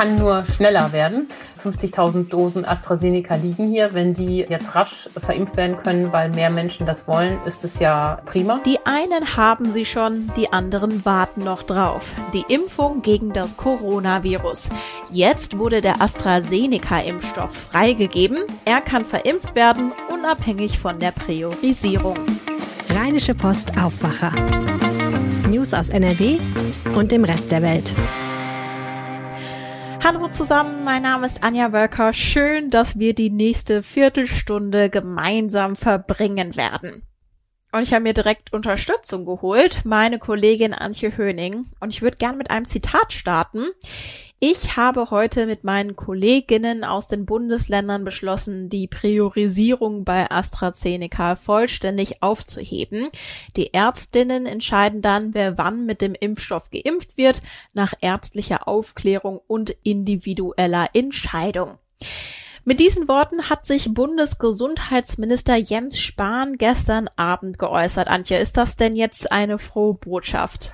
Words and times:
kann 0.00 0.16
nur 0.16 0.46
schneller 0.46 0.92
werden. 0.92 1.28
50.000 1.62 2.30
Dosen 2.30 2.64
AstraZeneca 2.64 3.34
liegen 3.34 3.66
hier. 3.66 3.92
Wenn 3.92 4.14
die 4.14 4.46
jetzt 4.48 4.74
rasch 4.74 5.10
verimpft 5.14 5.58
werden 5.58 5.76
können, 5.76 6.10
weil 6.10 6.30
mehr 6.30 6.48
Menschen 6.48 6.86
das 6.86 7.06
wollen, 7.06 7.38
ist 7.44 7.64
es 7.64 7.80
ja 7.80 8.22
prima. 8.24 8.62
Die 8.64 8.78
einen 8.86 9.36
haben 9.36 9.70
sie 9.70 9.84
schon, 9.84 10.32
die 10.38 10.54
anderen 10.54 11.04
warten 11.04 11.44
noch 11.44 11.64
drauf. 11.64 12.14
Die 12.32 12.44
Impfung 12.48 13.02
gegen 13.02 13.34
das 13.34 13.58
Coronavirus. 13.58 14.70
Jetzt 15.10 15.58
wurde 15.58 15.82
der 15.82 16.00
AstraZeneca-Impfstoff 16.00 17.54
freigegeben. 17.54 18.38
Er 18.64 18.80
kann 18.80 19.04
verimpft 19.04 19.54
werden, 19.54 19.92
unabhängig 20.10 20.78
von 20.78 20.98
der 20.98 21.10
Priorisierung. 21.10 22.16
Rheinische 22.88 23.34
Post 23.34 23.76
Aufwacher. 23.78 24.32
News 25.50 25.74
aus 25.74 25.90
NRW 25.90 26.38
und 26.96 27.12
dem 27.12 27.24
Rest 27.24 27.50
der 27.52 27.60
Welt. 27.60 27.92
Hallo 30.02 30.28
zusammen, 30.28 30.82
mein 30.82 31.02
Name 31.02 31.26
ist 31.26 31.44
Anja 31.44 31.72
Wölker. 31.72 32.14
Schön, 32.14 32.70
dass 32.70 32.98
wir 32.98 33.14
die 33.14 33.28
nächste 33.28 33.82
Viertelstunde 33.82 34.88
gemeinsam 34.88 35.76
verbringen 35.76 36.56
werden. 36.56 37.02
Und 37.72 37.82
ich 37.82 37.92
habe 37.92 38.02
mir 38.02 38.14
direkt 38.14 38.52
Unterstützung 38.52 39.24
geholt, 39.24 39.84
meine 39.84 40.18
Kollegin 40.18 40.74
Antje 40.74 41.16
Höning. 41.16 41.66
Und 41.78 41.90
ich 41.90 42.02
würde 42.02 42.16
gerne 42.16 42.36
mit 42.36 42.50
einem 42.50 42.66
Zitat 42.66 43.12
starten. 43.12 43.64
Ich 44.42 44.76
habe 44.76 45.10
heute 45.10 45.44
mit 45.44 45.64
meinen 45.64 45.96
Kolleginnen 45.96 46.82
aus 46.82 47.08
den 47.08 47.26
Bundesländern 47.26 48.04
beschlossen, 48.04 48.70
die 48.70 48.88
Priorisierung 48.88 50.04
bei 50.04 50.30
AstraZeneca 50.30 51.36
vollständig 51.36 52.22
aufzuheben. 52.22 53.08
Die 53.56 53.74
Ärztinnen 53.74 54.46
entscheiden 54.46 55.02
dann, 55.02 55.34
wer 55.34 55.58
wann 55.58 55.84
mit 55.84 56.00
dem 56.00 56.14
Impfstoff 56.14 56.70
geimpft 56.70 57.18
wird, 57.18 57.42
nach 57.74 57.92
ärztlicher 58.00 58.66
Aufklärung 58.66 59.40
und 59.46 59.76
individueller 59.82 60.88
Entscheidung. 60.94 61.78
Mit 62.70 62.78
diesen 62.78 63.08
Worten 63.08 63.50
hat 63.50 63.66
sich 63.66 63.94
Bundesgesundheitsminister 63.94 65.56
Jens 65.56 65.98
Spahn 65.98 66.56
gestern 66.56 67.10
Abend 67.16 67.58
geäußert. 67.58 68.06
Antje, 68.06 68.38
ist 68.38 68.56
das 68.56 68.76
denn 68.76 68.94
jetzt 68.94 69.32
eine 69.32 69.58
frohe 69.58 69.94
Botschaft? 69.94 70.70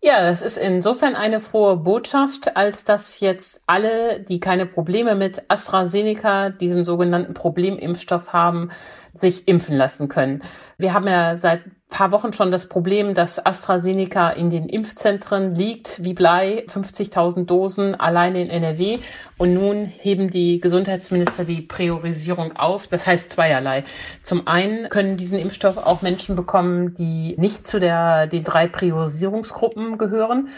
Ja, 0.00 0.20
das 0.20 0.40
ist 0.40 0.56
insofern 0.56 1.16
eine 1.16 1.40
frohe 1.40 1.78
Botschaft, 1.78 2.56
als 2.56 2.84
dass 2.84 3.18
jetzt 3.18 3.60
alle, 3.66 4.20
die 4.20 4.38
keine 4.38 4.66
Probleme 4.66 5.16
mit 5.16 5.42
AstraZeneca, 5.48 6.50
diesem 6.50 6.84
sogenannten 6.84 7.34
Problemimpfstoff 7.34 8.32
haben, 8.32 8.70
sich 9.14 9.48
impfen 9.48 9.76
lassen 9.76 10.08
können. 10.08 10.42
Wir 10.78 10.94
haben 10.94 11.06
ja 11.06 11.36
seit 11.36 11.62
paar 11.92 12.10
Wochen 12.10 12.32
schon 12.32 12.50
das 12.50 12.66
Problem, 12.66 13.14
dass 13.14 13.44
AstraZeneca 13.44 14.30
in 14.30 14.50
den 14.50 14.68
Impfzentren 14.68 15.54
liegt, 15.54 16.02
wie 16.02 16.14
Blei, 16.14 16.64
50.000 16.66 17.44
Dosen 17.44 17.94
alleine 17.94 18.40
in 18.42 18.50
NRW. 18.50 18.98
Und 19.36 19.54
nun 19.54 19.84
heben 19.86 20.30
die 20.30 20.60
Gesundheitsminister 20.60 21.44
die 21.44 21.60
Priorisierung 21.60 22.56
auf. 22.56 22.86
Das 22.86 23.06
heißt 23.06 23.30
zweierlei. 23.30 23.84
Zum 24.22 24.48
einen 24.48 24.88
können 24.88 25.16
diesen 25.16 25.38
Impfstoff 25.38 25.76
auch 25.76 26.02
Menschen 26.02 26.34
bekommen, 26.34 26.94
die 26.94 27.34
nicht 27.38 27.66
zu 27.66 27.78
der, 27.78 28.26
den 28.26 28.42
drei 28.42 28.66
Priorisierungsgruppen 28.66 29.98
gehören. 29.98 30.48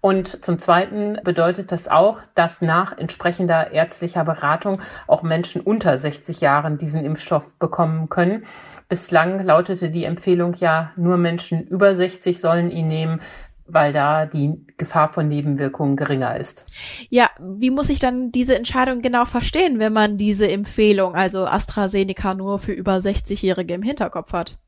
Und 0.00 0.44
zum 0.44 0.58
Zweiten 0.58 1.18
bedeutet 1.24 1.72
das 1.72 1.88
auch, 1.88 2.20
dass 2.34 2.60
nach 2.60 2.96
entsprechender 2.96 3.72
ärztlicher 3.72 4.22
Beratung 4.22 4.80
auch 5.06 5.22
Menschen 5.22 5.62
unter 5.62 5.96
60 5.96 6.42
Jahren 6.42 6.76
diesen 6.76 7.04
Impfstoff 7.04 7.58
bekommen 7.58 8.03
können. 8.08 8.44
Bislang 8.88 9.44
lautete 9.44 9.90
die 9.90 10.04
Empfehlung 10.04 10.54
ja, 10.54 10.92
nur 10.96 11.16
Menschen 11.16 11.66
über 11.66 11.94
60 11.94 12.40
sollen 12.40 12.70
ihn 12.70 12.86
nehmen 12.86 13.20
weil 13.66 13.92
da 13.92 14.26
die 14.26 14.62
Gefahr 14.76 15.08
von 15.08 15.28
Nebenwirkungen 15.28 15.96
geringer 15.96 16.36
ist. 16.36 16.66
Ja, 17.08 17.30
wie 17.40 17.70
muss 17.70 17.88
ich 17.88 17.98
dann 17.98 18.30
diese 18.30 18.56
Entscheidung 18.56 19.00
genau 19.00 19.24
verstehen, 19.24 19.78
wenn 19.78 19.92
man 19.92 20.18
diese 20.18 20.50
Empfehlung, 20.50 21.14
also 21.14 21.46
AstraZeneca 21.46 22.34
nur 22.34 22.58
für 22.58 22.72
über 22.72 22.96
60-Jährige 22.96 23.74
im 23.74 23.82
Hinterkopf 23.82 24.32
hat? 24.32 24.58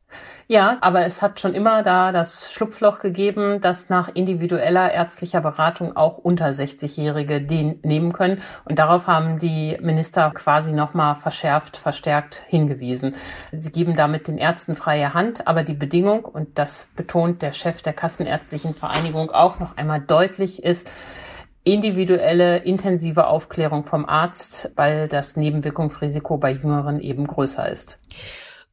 Ja, 0.49 0.79
aber 0.81 1.05
es 1.05 1.23
hat 1.23 1.41
schon 1.41 1.55
immer 1.55 1.83
da 1.83 2.13
das 2.13 2.53
Schlupfloch 2.53 3.01
gegeben, 3.01 3.61
dass 3.61 3.89
nach 3.89 4.09
individueller 4.15 4.93
ärztlicher 4.93 5.41
Beratung 5.41 5.97
auch 5.97 6.19
unter 6.19 6.47
60-Jährige 6.47 7.43
den 7.43 7.81
nehmen 7.83 8.13
können. 8.13 8.41
Und 8.65 8.79
darauf 8.79 9.09
haben 9.09 9.41
die 9.41 9.77
Minister 9.81 10.31
quasi 10.31 10.73
nochmal 10.73 11.17
verschärft, 11.17 11.77
verstärkt 11.77 12.45
hingewiesen. 12.47 13.17
Sie 13.51 13.73
geben 13.73 13.97
damit 13.97 14.29
den 14.29 14.39
Ärzten 14.39 14.77
freie 14.77 15.15
Hand, 15.15 15.49
aber 15.49 15.65
die 15.65 15.75
Bedingung, 15.75 16.25
und 16.25 16.59
das 16.59 16.91
betont 16.95 17.43
der 17.43 17.51
Chef 17.51 17.83
der 17.83 17.93
Kassenärztlichen 17.93 18.73
Vereinigung 18.73 19.31
auch 19.31 19.59
noch 19.59 19.77
einmal 19.77 20.01
deutlich, 20.01 20.63
ist, 20.63 20.89
individuelle, 21.65 22.59
intensive 22.59 23.27
Aufklärung 23.27 23.83
vom 23.83 24.07
Arzt, 24.07 24.71
weil 24.77 25.09
das 25.09 25.35
Nebenwirkungsrisiko 25.35 26.39
bei 26.39 26.53
Jüngeren 26.53 27.01
eben 27.01 27.27
größer 27.27 27.69
ist. 27.69 27.99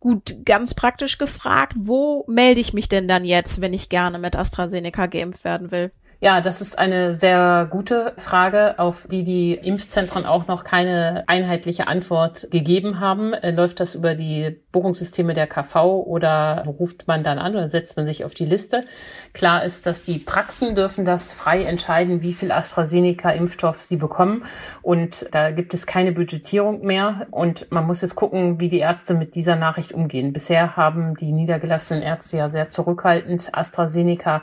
Gut, 0.03 0.43
ganz 0.43 0.73
praktisch 0.73 1.17
gefragt, 1.17 1.75
wo 1.77 2.25
melde 2.27 2.59
ich 2.59 2.73
mich 2.73 2.89
denn 2.89 3.07
dann 3.07 3.23
jetzt, 3.23 3.61
wenn 3.61 3.71
ich 3.71 3.87
gerne 3.87 4.19
mit 4.19 4.35
AstraZeneca 4.35 5.05
geimpft 5.05 5.45
werden 5.45 5.71
will? 5.71 5.93
Ja, 6.23 6.39
das 6.39 6.61
ist 6.61 6.79
eine 6.79 7.11
sehr 7.11 7.67
gute 7.69 8.13
Frage, 8.15 8.79
auf 8.79 9.07
die 9.11 9.25
die 9.25 9.55
Impfzentren 9.55 10.25
auch 10.25 10.47
noch 10.47 10.63
keine 10.63 11.25
einheitliche 11.27 11.89
Antwort 11.89 12.47
gegeben 12.49 13.01
haben. 13.01 13.33
Äh, 13.33 13.51
läuft 13.51 13.81
das 13.81 13.93
über 13.93 14.15
die 14.15 14.57
Buchungssysteme 14.71 15.33
der 15.33 15.47
KV 15.47 16.05
oder 16.07 16.63
ruft 16.65 17.09
man 17.09 17.25
dann 17.25 17.39
an 17.39 17.55
oder 17.55 17.69
setzt 17.69 17.97
man 17.97 18.07
sich 18.07 18.23
auf 18.23 18.33
die 18.33 18.45
Liste? 18.45 18.85
Klar 19.33 19.65
ist, 19.65 19.85
dass 19.85 20.01
die 20.01 20.17
Praxen 20.17 20.75
dürfen 20.75 21.03
das 21.03 21.33
frei 21.33 21.65
entscheiden, 21.65 22.23
wie 22.23 22.31
viel 22.31 22.53
AstraZeneca-Impfstoff 22.53 23.81
sie 23.81 23.97
bekommen. 23.97 24.45
Und 24.81 25.25
da 25.31 25.51
gibt 25.51 25.73
es 25.73 25.87
keine 25.87 26.13
Budgetierung 26.13 26.85
mehr. 26.85 27.27
Und 27.31 27.69
man 27.69 27.85
muss 27.85 28.01
jetzt 28.01 28.15
gucken, 28.15 28.61
wie 28.61 28.69
die 28.69 28.79
Ärzte 28.79 29.13
mit 29.13 29.35
dieser 29.35 29.57
Nachricht 29.57 29.91
umgehen. 29.91 30.31
Bisher 30.31 30.77
haben 30.77 31.17
die 31.17 31.33
niedergelassenen 31.33 32.01
Ärzte 32.01 32.37
ja 32.37 32.49
sehr 32.49 32.69
zurückhaltend 32.69 33.49
AstraZeneca 33.51 34.41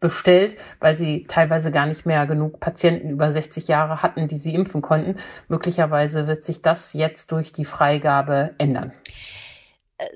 bestellt, 0.00 0.56
weil 0.80 0.96
sie 0.96 1.26
teilweise 1.26 1.70
gar 1.70 1.86
nicht 1.86 2.06
mehr 2.06 2.26
genug 2.26 2.58
Patienten 2.58 3.10
über 3.10 3.30
60 3.30 3.68
Jahre 3.68 4.02
hatten, 4.02 4.28
die 4.28 4.36
sie 4.36 4.54
impfen 4.54 4.82
konnten. 4.82 5.16
Möglicherweise 5.48 6.26
wird 6.26 6.44
sich 6.44 6.62
das 6.62 6.94
jetzt 6.94 7.32
durch 7.32 7.52
die 7.52 7.66
Freigabe 7.66 8.54
ändern. 8.58 8.92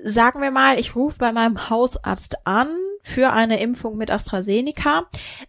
Sagen 0.03 0.41
wir 0.41 0.49
mal, 0.49 0.79
ich 0.79 0.95
rufe 0.95 1.19
bei 1.19 1.31
meinem 1.31 1.69
Hausarzt 1.69 2.47
an 2.47 2.67
für 3.03 3.31
eine 3.31 3.59
Impfung 3.59 3.97
mit 3.97 4.09
AstraZeneca. 4.09 5.03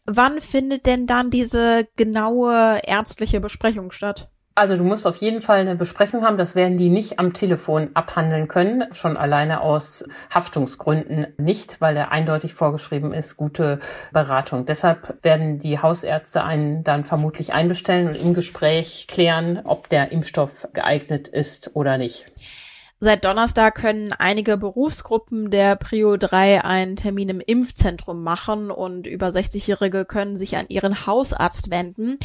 Wann 0.04 0.42
findet 0.42 0.84
denn 0.84 1.06
dann 1.06 1.30
diese 1.30 1.88
genaue 1.96 2.80
ärztliche 2.84 3.41
Besprechung 3.41 3.92
statt? 3.92 4.30
Also 4.59 4.78
du 4.78 4.84
musst 4.84 5.06
auf 5.06 5.19
jeden 5.19 5.43
Fall 5.43 5.61
eine 5.61 5.77
Besprechung 5.77 6.25
haben. 6.25 6.39
Das 6.39 6.55
werden 6.55 6.78
die 6.78 6.89
nicht 6.89 7.19
am 7.19 7.34
Telefon 7.34 7.91
abhandeln 7.93 8.49
können. 8.49 8.91
Schon 8.91 9.19
alleine 9.19 9.61
aus 9.61 10.03
Haftungsgründen 10.34 11.27
nicht, 11.37 11.83
weil 11.83 11.94
er 11.94 12.11
eindeutig 12.11 12.55
vorgeschrieben 12.55 13.12
ist, 13.12 13.37
gute 13.37 13.81
Beratung. 14.15 14.65
Deshalb 14.65 15.22
werden 15.22 15.59
die 15.59 15.78
Hausärzte 15.78 16.43
einen 16.43 16.84
dann 16.84 17.05
vermutlich 17.05 17.53
einbestellen 17.53 18.09
und 18.09 18.15
im 18.15 18.33
Gespräch 18.33 19.06
klären, 19.09 19.61
ob 19.62 19.91
der 19.91 20.11
Impfstoff 20.11 20.67
geeignet 20.73 21.28
ist 21.28 21.73
oder 21.77 21.99
nicht. 21.99 22.33
Seit 22.99 23.27
Donnerstag 23.27 23.75
können 23.75 24.15
einige 24.19 24.56
Berufsgruppen 24.56 25.50
der 25.50 25.77
Prio 25.77 26.17
3 26.17 26.65
einen 26.65 26.97
Termin 26.97 27.28
im 27.28 27.41
Impfzentrum 27.41 28.23
machen 28.23 28.71
und 28.71 29.06
über 29.06 29.28
60-Jährige 29.28 30.06
können 30.06 30.34
sich 30.38 30.56
an 30.56 30.65
ihren 30.71 31.06
Hausarzt 31.06 31.71
wenden. 31.71 32.19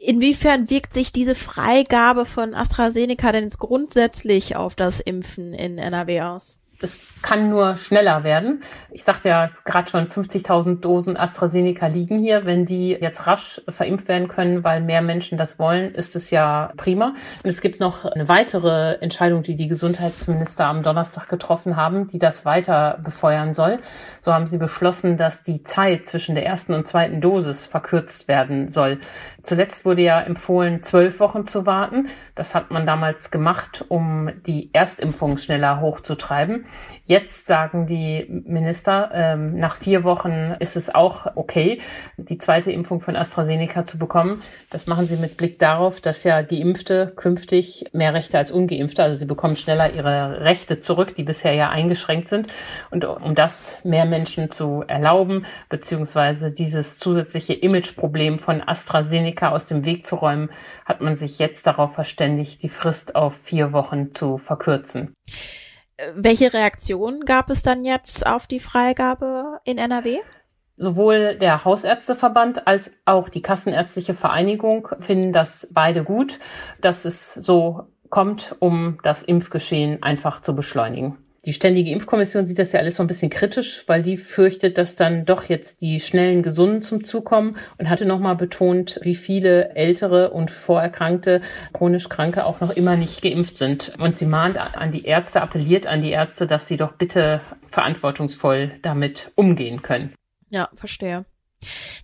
Inwiefern 0.00 0.70
wirkt 0.70 0.94
sich 0.94 1.12
diese 1.12 1.34
Freigabe 1.34 2.24
von 2.24 2.54
AstraZeneca 2.54 3.32
denn 3.32 3.44
jetzt 3.44 3.58
grundsätzlich 3.58 4.54
auf 4.54 4.76
das 4.76 5.00
Impfen 5.00 5.52
in 5.52 5.78
NRW 5.78 6.22
aus? 6.22 6.60
Es 6.80 6.98
kann 7.22 7.50
nur 7.50 7.76
schneller 7.76 8.24
werden. 8.24 8.60
Ich 8.90 9.04
sagte 9.04 9.28
ja 9.28 9.48
gerade 9.64 9.90
schon, 9.90 10.06
50.000 10.06 10.80
Dosen 10.80 11.16
AstraZeneca 11.16 11.88
liegen 11.88 12.18
hier. 12.18 12.44
Wenn 12.44 12.64
die 12.64 12.90
jetzt 12.90 13.26
rasch 13.26 13.60
verimpft 13.68 14.08
werden 14.08 14.28
können, 14.28 14.64
weil 14.64 14.80
mehr 14.80 15.02
Menschen 15.02 15.38
das 15.38 15.58
wollen, 15.58 15.94
ist 15.94 16.14
es 16.16 16.30
ja 16.30 16.72
prima. 16.76 17.14
Und 17.42 17.50
es 17.50 17.60
gibt 17.60 17.80
noch 17.80 18.04
eine 18.04 18.28
weitere 18.28 18.94
Entscheidung, 19.00 19.42
die 19.42 19.56
die 19.56 19.68
Gesundheitsminister 19.68 20.66
am 20.66 20.82
Donnerstag 20.82 21.28
getroffen 21.28 21.76
haben, 21.76 22.08
die 22.08 22.18
das 22.18 22.44
weiter 22.44 23.00
befeuern 23.02 23.52
soll. 23.52 23.78
So 24.20 24.32
haben 24.32 24.46
sie 24.46 24.58
beschlossen, 24.58 25.16
dass 25.16 25.42
die 25.42 25.62
Zeit 25.62 26.06
zwischen 26.06 26.34
der 26.34 26.46
ersten 26.46 26.74
und 26.74 26.86
zweiten 26.86 27.20
Dosis 27.20 27.66
verkürzt 27.66 28.28
werden 28.28 28.68
soll. 28.68 28.98
Zuletzt 29.42 29.84
wurde 29.84 30.02
ja 30.02 30.20
empfohlen, 30.20 30.82
zwölf 30.82 31.20
Wochen 31.20 31.46
zu 31.46 31.66
warten. 31.66 32.06
Das 32.34 32.54
hat 32.54 32.70
man 32.70 32.86
damals 32.86 33.30
gemacht, 33.30 33.84
um 33.88 34.30
die 34.46 34.70
Erstimpfung 34.72 35.36
schneller 35.36 35.80
hochzutreiben. 35.80 36.66
Jetzt 37.04 37.46
sagen 37.46 37.86
die 37.86 38.26
Minister, 38.28 39.10
ähm, 39.14 39.58
nach 39.58 39.76
vier 39.76 40.04
Wochen 40.04 40.54
ist 40.58 40.76
es 40.76 40.94
auch 40.94 41.26
okay, 41.36 41.80
die 42.16 42.38
zweite 42.38 42.70
Impfung 42.70 43.00
von 43.00 43.16
AstraZeneca 43.16 43.86
zu 43.86 43.98
bekommen. 43.98 44.42
Das 44.70 44.86
machen 44.86 45.06
sie 45.06 45.16
mit 45.16 45.36
Blick 45.36 45.58
darauf, 45.58 46.00
dass 46.00 46.24
ja 46.24 46.42
Geimpfte 46.42 47.12
künftig 47.16 47.86
mehr 47.92 48.14
Rechte 48.14 48.36
als 48.38 48.50
Ungeimpfte, 48.50 49.02
also 49.02 49.16
sie 49.16 49.26
bekommen 49.26 49.56
schneller 49.56 49.92
ihre 49.94 50.40
Rechte 50.40 50.80
zurück, 50.80 51.14
die 51.14 51.22
bisher 51.22 51.54
ja 51.54 51.70
eingeschränkt 51.70 52.28
sind. 52.28 52.48
Und 52.90 53.04
um 53.04 53.34
das 53.34 53.84
mehr 53.84 54.04
Menschen 54.04 54.50
zu 54.50 54.84
erlauben, 54.86 55.46
beziehungsweise 55.68 56.50
dieses 56.50 56.98
zusätzliche 56.98 57.54
Imageproblem 57.54 58.38
von 58.38 58.62
AstraZeneca 58.66 59.50
aus 59.50 59.66
dem 59.66 59.84
Weg 59.84 60.06
zu 60.06 60.16
räumen, 60.16 60.50
hat 60.84 61.00
man 61.00 61.16
sich 61.16 61.38
jetzt 61.38 61.66
darauf 61.66 61.94
verständigt, 61.94 62.62
die 62.62 62.68
Frist 62.68 63.14
auf 63.14 63.36
vier 63.36 63.72
Wochen 63.72 64.14
zu 64.14 64.36
verkürzen. 64.36 65.14
Welche 66.14 66.52
Reaktion 66.52 67.24
gab 67.24 67.50
es 67.50 67.62
dann 67.62 67.84
jetzt 67.84 68.24
auf 68.24 68.46
die 68.46 68.60
Freigabe 68.60 69.58
in 69.64 69.78
NRW? 69.78 70.18
Sowohl 70.76 71.36
der 71.36 71.64
Hausärzteverband 71.64 72.68
als 72.68 72.92
auch 73.04 73.28
die 73.28 73.42
Kassenärztliche 73.42 74.14
Vereinigung 74.14 74.88
finden 75.00 75.32
das 75.32 75.70
beide 75.72 76.04
gut, 76.04 76.38
dass 76.80 77.04
es 77.04 77.34
so 77.34 77.88
kommt, 78.10 78.54
um 78.60 79.00
das 79.02 79.24
Impfgeschehen 79.24 80.00
einfach 80.02 80.38
zu 80.38 80.54
beschleunigen. 80.54 81.18
Die 81.48 81.54
Ständige 81.54 81.92
Impfkommission 81.92 82.44
sieht 82.44 82.58
das 82.58 82.72
ja 82.72 82.80
alles 82.80 82.96
so 82.96 83.02
ein 83.02 83.06
bisschen 83.06 83.30
kritisch, 83.30 83.84
weil 83.86 84.02
die 84.02 84.18
fürchtet, 84.18 84.76
dass 84.76 84.96
dann 84.96 85.24
doch 85.24 85.44
jetzt 85.44 85.80
die 85.80 85.98
schnellen 85.98 86.42
Gesunden 86.42 86.82
zum 86.82 87.06
Zug 87.06 87.24
kommen 87.24 87.56
und 87.78 87.88
hatte 87.88 88.04
nochmal 88.04 88.36
betont, 88.36 89.00
wie 89.02 89.14
viele 89.14 89.74
ältere 89.74 90.28
und 90.28 90.50
vorerkrankte, 90.50 91.40
chronisch 91.72 92.10
Kranke 92.10 92.44
auch 92.44 92.60
noch 92.60 92.76
immer 92.76 92.96
nicht 92.96 93.22
geimpft 93.22 93.56
sind. 93.56 93.94
Und 93.98 94.18
sie 94.18 94.26
mahnt 94.26 94.58
an 94.58 94.92
die 94.92 95.06
Ärzte, 95.06 95.40
appelliert 95.40 95.86
an 95.86 96.02
die 96.02 96.10
Ärzte, 96.10 96.46
dass 96.46 96.68
sie 96.68 96.76
doch 96.76 96.92
bitte 96.92 97.40
verantwortungsvoll 97.66 98.72
damit 98.82 99.32
umgehen 99.34 99.80
können. 99.80 100.12
Ja, 100.50 100.68
verstehe. 100.74 101.24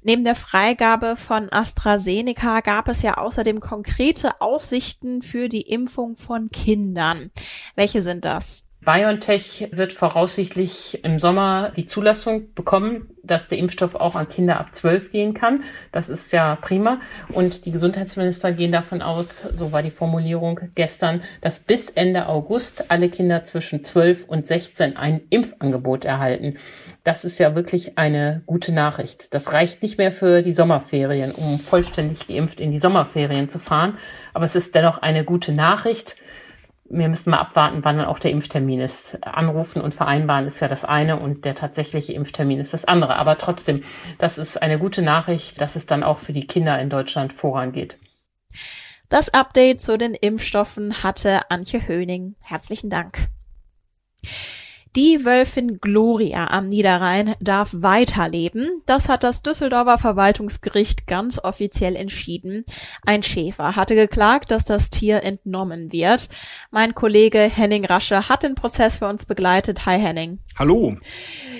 Neben 0.02 0.24
der 0.24 0.36
Freigabe 0.36 1.16
von 1.16 1.52
AstraZeneca 1.52 2.60
gab 2.60 2.88
es 2.88 3.02
ja 3.02 3.18
außerdem 3.18 3.60
konkrete 3.60 4.40
Aussichten 4.40 5.20
für 5.20 5.50
die 5.50 5.68
Impfung 5.68 6.16
von 6.16 6.48
Kindern. 6.48 7.30
Welche 7.76 8.00
sind 8.00 8.24
das? 8.24 8.64
BioNTech 8.84 9.68
wird 9.72 9.92
voraussichtlich 9.92 11.02
im 11.04 11.18
Sommer 11.18 11.72
die 11.76 11.86
Zulassung 11.86 12.52
bekommen, 12.54 13.08
dass 13.22 13.48
der 13.48 13.58
Impfstoff 13.58 13.94
auch 13.94 14.14
an 14.14 14.28
Kinder 14.28 14.60
ab 14.60 14.74
12 14.74 15.10
gehen 15.10 15.34
kann. 15.34 15.64
Das 15.92 16.08
ist 16.08 16.32
ja 16.32 16.56
prima. 16.56 17.00
Und 17.30 17.64
die 17.64 17.70
Gesundheitsminister 17.70 18.52
gehen 18.52 18.72
davon 18.72 19.00
aus, 19.00 19.42
so 19.42 19.72
war 19.72 19.82
die 19.82 19.90
Formulierung 19.90 20.60
gestern, 20.74 21.22
dass 21.40 21.60
bis 21.60 21.88
Ende 21.88 22.28
August 22.28 22.90
alle 22.90 23.08
Kinder 23.08 23.44
zwischen 23.44 23.84
12 23.84 24.26
und 24.26 24.46
16 24.46 24.96
ein 24.96 25.22
Impfangebot 25.30 26.04
erhalten. 26.04 26.58
Das 27.04 27.24
ist 27.24 27.38
ja 27.38 27.54
wirklich 27.54 27.96
eine 27.96 28.42
gute 28.46 28.72
Nachricht. 28.72 29.32
Das 29.32 29.52
reicht 29.52 29.82
nicht 29.82 29.98
mehr 29.98 30.12
für 30.12 30.42
die 30.42 30.52
Sommerferien, 30.52 31.32
um 31.32 31.58
vollständig 31.58 32.26
geimpft 32.26 32.60
in 32.60 32.70
die 32.70 32.78
Sommerferien 32.78 33.48
zu 33.48 33.58
fahren. 33.58 33.98
Aber 34.34 34.44
es 34.44 34.54
ist 34.54 34.74
dennoch 34.74 34.98
eine 34.98 35.24
gute 35.24 35.52
Nachricht 35.52 36.16
wir 36.86 37.08
müssen 37.08 37.30
mal 37.30 37.38
abwarten, 37.38 37.82
wann 37.82 37.96
dann 37.96 38.06
auch 38.06 38.18
der 38.18 38.30
Impftermin 38.30 38.80
ist. 38.80 39.18
Anrufen 39.26 39.80
und 39.80 39.94
vereinbaren 39.94 40.46
ist 40.46 40.60
ja 40.60 40.68
das 40.68 40.84
eine 40.84 41.18
und 41.18 41.44
der 41.44 41.54
tatsächliche 41.54 42.12
Impftermin 42.12 42.60
ist 42.60 42.74
das 42.74 42.84
andere. 42.84 43.16
Aber 43.16 43.38
trotzdem, 43.38 43.82
das 44.18 44.38
ist 44.38 44.60
eine 44.60 44.78
gute 44.78 45.02
Nachricht, 45.02 45.60
dass 45.60 45.76
es 45.76 45.86
dann 45.86 46.02
auch 46.02 46.18
für 46.18 46.32
die 46.32 46.46
Kinder 46.46 46.78
in 46.80 46.90
Deutschland 46.90 47.32
vorangeht. 47.32 47.98
Das 49.08 49.32
Update 49.32 49.80
zu 49.80 49.96
den 49.96 50.14
Impfstoffen 50.14 51.02
hatte 51.02 51.50
Antje 51.50 51.86
Höning. 51.86 52.36
Herzlichen 52.42 52.90
Dank. 52.90 53.28
Die 54.96 55.24
Wölfin 55.24 55.80
Gloria 55.80 56.52
am 56.52 56.68
Niederrhein 56.68 57.34
darf 57.40 57.74
weiterleben. 57.76 58.80
Das 58.86 59.08
hat 59.08 59.24
das 59.24 59.42
Düsseldorfer 59.42 59.98
Verwaltungsgericht 59.98 61.08
ganz 61.08 61.40
offiziell 61.42 61.96
entschieden. 61.96 62.64
Ein 63.04 63.24
Schäfer 63.24 63.74
hatte 63.74 63.96
geklagt, 63.96 64.52
dass 64.52 64.64
das 64.64 64.90
Tier 64.90 65.24
entnommen 65.24 65.90
wird. 65.90 66.28
Mein 66.70 66.94
Kollege 66.94 67.40
Henning 67.40 67.84
Rasche 67.84 68.28
hat 68.28 68.44
den 68.44 68.54
Prozess 68.54 68.98
für 68.98 69.08
uns 69.08 69.26
begleitet. 69.26 69.84
Hi 69.84 69.98
Henning. 69.98 70.38
Hallo. 70.56 70.94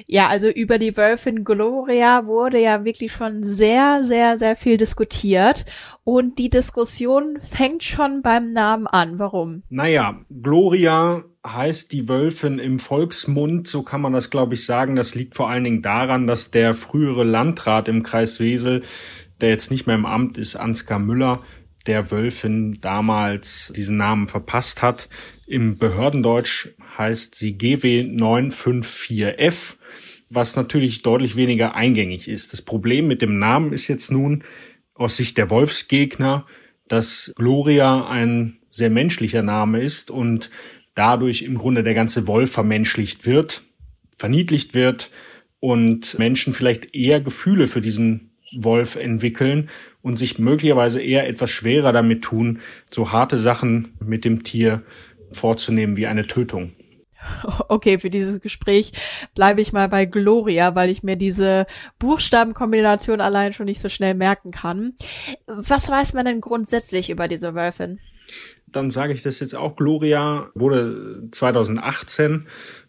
Ja, 0.07 0.29
also 0.29 0.49
über 0.49 0.79
die 0.79 0.97
Wölfin 0.97 1.43
Gloria 1.43 2.27
wurde 2.27 2.61
ja 2.61 2.85
wirklich 2.85 3.11
schon 3.11 3.43
sehr, 3.43 4.05
sehr, 4.05 4.39
sehr 4.39 4.55
viel 4.55 4.77
diskutiert. 4.77 5.65
Und 6.05 6.39
die 6.39 6.51
Diskussion 6.51 7.41
fängt 7.41 7.83
schon 7.83 8.23
beim 8.23 8.53
Namen 8.53 8.87
an. 8.87 9.19
Warum? 9.19 9.65
Naja, 9.71 10.21
Gloria 10.31 11.25
heißt 11.47 11.93
die 11.93 12.09
Wölfin 12.09 12.59
im 12.59 12.79
Volksmund, 12.79 13.69
so 13.69 13.83
kann 13.83 14.01
man 14.01 14.13
das 14.13 14.31
glaube 14.31 14.55
ich 14.55 14.65
sagen. 14.65 14.97
Das 14.97 15.15
liegt 15.15 15.35
vor 15.35 15.51
allen 15.51 15.65
Dingen 15.65 15.83
daran, 15.83 16.27
dass 16.27 16.51
der 16.51 16.75
frühere 16.75 17.25
Landrat 17.25 17.89
im 17.89 18.03
Kreis 18.03 18.41
Wesel, 18.41 18.83
der 19.41 19.51
jetzt 19.51 19.71
nicht 19.71 19.87
mehr 19.87 19.97
im 19.97 20.07
Amt 20.07 20.39
ist, 20.39 20.57
Ansgar 20.57 20.99
Müller, 20.99 21.43
der 21.87 22.11
Wölfin 22.11 22.79
damals 22.81 23.73
diesen 23.77 23.99
Namen 23.99 24.29
verpasst 24.29 24.81
hat. 24.81 25.09
Im 25.47 25.77
Behördendeutsch 25.77 26.71
heißt 26.97 27.35
sie 27.35 27.59
GW 27.59 28.03
954F, 28.03 29.77
was 30.31 30.57
natürlich 30.57 31.03
deutlich 31.03 31.37
weniger 31.37 31.75
eingängig 31.75 32.27
ist. 32.29 32.55
Das 32.55 32.63
Problem 32.63 33.07
mit 33.07 33.21
dem 33.21 33.39
Namen 33.39 33.73
ist 33.73 33.89
jetzt 33.89 34.11
nun 34.11 34.45
aus 34.95 35.17
Sicht 35.19 35.37
der 35.37 35.51
Wolfsgegner, 35.51 36.47
dass 36.89 37.33
Gloria 37.37 38.07
ein 38.09 38.59
sehr 38.71 38.91
menschlicher 38.91 39.43
Name 39.43 39.83
ist 39.83 40.11
und 40.11 40.51
dadurch 40.95 41.43
im 41.43 41.59
Grunde 41.59 41.83
der 41.83 41.95
ganze 41.95 42.27
Wolf 42.27 42.53
vermenschlicht 42.53 43.27
wird, 43.27 43.63
verniedlicht 44.17 44.75
wird 44.75 45.11
und 45.61 46.19
Menschen 46.19 46.55
vielleicht 46.55 46.95
eher 46.95 47.21
Gefühle 47.21 47.67
für 47.67 47.81
diesen 47.81 48.31
Wolf 48.57 48.97
entwickeln 48.97 49.71
und 50.03 50.19
sich 50.19 50.39
möglicherweise 50.39 51.01
eher 51.01 51.27
etwas 51.29 51.51
schwerer 51.51 51.93
damit 51.93 52.23
tun, 52.23 52.61
so 52.91 53.11
harte 53.11 53.39
Sachen 53.39 53.95
mit 54.01 54.25
dem 54.25 54.43
Tier 54.43 54.83
vorzunehmen 55.33 55.97
wie 55.97 56.07
eine 56.07 56.27
Tötung. 56.27 56.73
Okay, 57.69 57.99
für 57.99 58.11
dieses 58.11 58.43
Gespräch 58.43 58.93
bleibe 59.35 59.63
ich 59.63 59.73
mal 59.73 59.89
bei 59.89 60.05
Gloria, 60.05 60.75
weil 60.75 60.91
ich 60.91 61.03
mir 61.03 61.17
diese 61.17 61.67
Buchstabenkombination 61.99 63.23
allein 63.23 63.55
schon 63.55 63.65
nicht 63.65 63.81
so 63.81 63.89
schnell 63.89 64.15
merken 64.15 64.51
kann. 64.51 64.93
Was 65.47 65.89
weiß 65.89 66.13
man 66.13 66.27
denn 66.27 66.43
grundsätzlich 66.43 67.09
über 67.09 67.27
diese 67.27 67.55
Wölfin? 67.55 67.99
Dann 68.75 68.91
sage 68.91 69.13
ich 69.13 69.23
das 69.23 69.41
jetzt 69.41 69.55
auch. 69.55 69.77
Gloria 69.77 70.51
wurde 70.55 71.29
2018 71.31 72.47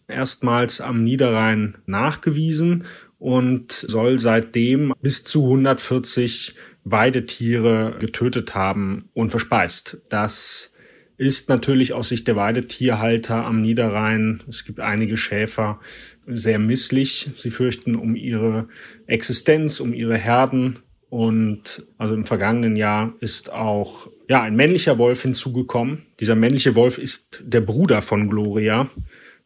erstmals 0.08 0.80
am 0.80 1.04
Niederrhein 1.04 1.78
nachgewiesen 1.86 2.84
und 3.18 3.72
soll 3.72 4.18
seitdem 4.18 4.92
bis 5.00 5.24
zu 5.24 5.44
140 5.44 6.54
Weidetiere 6.84 7.96
getötet 7.98 8.54
haben 8.54 9.08
und 9.14 9.30
verspeist. 9.30 9.98
Das 10.08 10.74
ist 11.18 11.48
natürlich 11.48 11.92
aus 11.92 12.08
Sicht 12.08 12.28
der 12.28 12.36
Weidetierhalter 12.36 13.44
am 13.44 13.62
Niederrhein, 13.62 14.42
es 14.48 14.64
gibt 14.64 14.80
einige 14.80 15.16
Schäfer, 15.16 15.80
sehr 16.26 16.58
misslich. 16.58 17.30
Sie 17.36 17.50
fürchten 17.50 17.94
um 17.94 18.16
ihre 18.16 18.68
Existenz, 19.06 19.80
um 19.80 19.94
ihre 19.94 20.16
Herden 20.16 20.80
und 21.08 21.86
also 21.98 22.14
im 22.14 22.26
vergangenen 22.26 22.76
Jahr 22.76 23.14
ist 23.20 23.52
auch 23.52 24.08
ja 24.28 24.42
ein 24.42 24.56
männlicher 24.56 24.98
Wolf 24.98 25.22
hinzugekommen. 25.22 26.06
Dieser 26.18 26.34
männliche 26.34 26.74
Wolf 26.74 26.98
ist 26.98 27.42
der 27.44 27.60
Bruder 27.60 28.02
von 28.02 28.28
Gloria. 28.28 28.90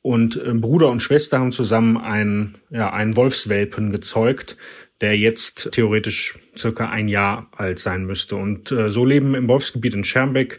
Und 0.02 0.36
äh, 0.36 0.54
Bruder 0.54 0.88
und 0.90 1.02
Schwester 1.02 1.38
haben 1.38 1.52
zusammen 1.52 1.98
einen, 1.98 2.58
ja, 2.70 2.90
einen 2.90 3.16
Wolfswelpen 3.16 3.92
gezeugt, 3.92 4.56
der 5.02 5.18
jetzt 5.18 5.72
theoretisch 5.72 6.38
circa 6.56 6.88
ein 6.88 7.08
Jahr 7.08 7.50
alt 7.52 7.78
sein 7.78 8.06
müsste. 8.06 8.36
Und 8.36 8.72
äh, 8.72 8.88
so 8.88 9.04
leben 9.04 9.34
im 9.34 9.46
Wolfsgebiet 9.46 9.94
in 9.94 10.04
Schermbeck 10.04 10.58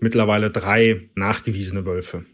mittlerweile 0.00 0.50
drei 0.50 1.08
nachgewiesene 1.14 1.86
Wölfe. 1.86 2.26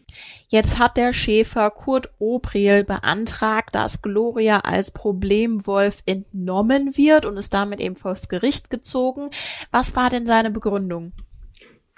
Jetzt 0.47 0.79
hat 0.79 0.97
der 0.97 1.13
Schäfer 1.13 1.69
Kurt 1.69 2.11
Obriel 2.17 2.83
beantragt, 2.83 3.75
dass 3.75 4.01
Gloria 4.01 4.59
als 4.59 4.91
Problemwolf 4.91 6.01
entnommen 6.05 6.97
wird 6.97 7.25
und 7.25 7.37
ist 7.37 7.53
damit 7.53 7.79
eben 7.79 7.95
vors 7.95 8.29
Gericht 8.29 8.69
gezogen. 8.69 9.29
Was 9.71 9.95
war 9.95 10.09
denn 10.09 10.25
seine 10.25 10.49
Begründung? 10.49 11.13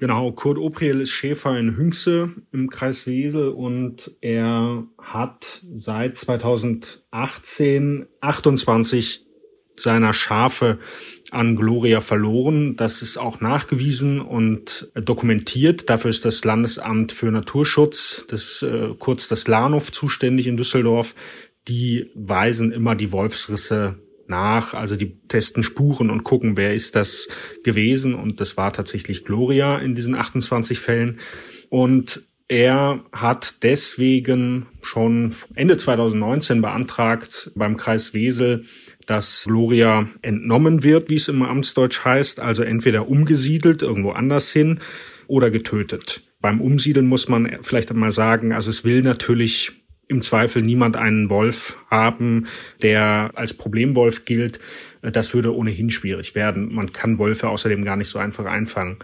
Genau, 0.01 0.31
Kurt 0.31 0.57
Opriel 0.57 1.01
ist 1.01 1.11
Schäfer 1.11 1.57
in 1.59 1.77
Hünxe 1.77 2.33
im 2.51 2.71
Kreis 2.71 3.05
Wesel 3.05 3.49
und 3.49 4.11
er 4.19 4.83
hat 4.97 5.61
seit 5.75 6.17
2018 6.17 8.07
28 8.19 9.30
seiner 9.81 10.13
Schafe 10.13 10.79
an 11.31 11.55
Gloria 11.55 12.01
verloren. 12.01 12.75
Das 12.75 13.01
ist 13.01 13.17
auch 13.17 13.39
nachgewiesen 13.39 14.19
und 14.19 14.91
dokumentiert. 14.95 15.89
Dafür 15.89 16.09
ist 16.09 16.25
das 16.25 16.43
Landesamt 16.43 17.11
für 17.11 17.31
Naturschutz, 17.31 18.25
das 18.27 18.61
äh, 18.61 18.89
kurz 18.99 19.27
das 19.27 19.47
Lahnhof 19.47 19.91
zuständig 19.91 20.47
in 20.47 20.57
Düsseldorf. 20.57 21.15
Die 21.67 22.09
weisen 22.15 22.71
immer 22.71 22.95
die 22.95 23.11
Wolfsrisse 23.11 23.99
nach, 24.27 24.73
also 24.73 24.95
die 24.95 25.19
testen 25.27 25.61
Spuren 25.63 26.09
und 26.09 26.23
gucken, 26.23 26.57
wer 26.57 26.73
ist 26.73 26.95
das 26.95 27.27
gewesen. 27.63 28.15
Und 28.15 28.39
das 28.39 28.57
war 28.57 28.73
tatsächlich 28.73 29.23
Gloria 29.23 29.77
in 29.77 29.95
diesen 29.95 30.15
28 30.15 30.79
Fällen. 30.79 31.19
Und 31.69 32.23
er 32.51 33.05
hat 33.13 33.63
deswegen 33.63 34.67
schon 34.81 35.33
Ende 35.55 35.77
2019 35.77 36.59
beantragt 36.61 37.49
beim 37.55 37.77
Kreis 37.77 38.13
Wesel, 38.13 38.65
dass 39.05 39.45
Gloria 39.47 40.09
entnommen 40.21 40.83
wird, 40.83 41.09
wie 41.09 41.15
es 41.15 41.29
im 41.29 41.43
Amtsdeutsch 41.43 42.03
heißt, 42.03 42.41
also 42.41 42.63
entweder 42.63 43.07
umgesiedelt 43.07 43.83
irgendwo 43.83 44.11
anders 44.11 44.51
hin 44.51 44.81
oder 45.27 45.49
getötet. 45.49 46.23
Beim 46.41 46.59
Umsiedeln 46.59 47.07
muss 47.07 47.29
man 47.29 47.59
vielleicht 47.61 47.89
einmal 47.89 48.11
sagen, 48.11 48.51
also 48.51 48.69
es 48.69 48.83
will 48.83 49.01
natürlich 49.01 49.71
im 50.09 50.21
Zweifel 50.21 50.61
niemand 50.61 50.97
einen 50.97 51.29
Wolf 51.29 51.77
haben, 51.89 52.47
der 52.81 53.31
als 53.33 53.53
Problemwolf 53.53 54.25
gilt. 54.25 54.59
Das 55.01 55.33
würde 55.33 55.55
ohnehin 55.55 55.89
schwierig 55.89 56.35
werden. 56.35 56.75
Man 56.75 56.91
kann 56.91 57.17
Wölfe 57.17 57.47
außerdem 57.47 57.85
gar 57.85 57.95
nicht 57.95 58.09
so 58.09 58.19
einfach 58.19 58.43
einfangen. 58.43 58.97